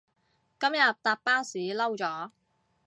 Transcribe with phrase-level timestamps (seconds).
[0.59, 2.31] 今日搭巴士嬲咗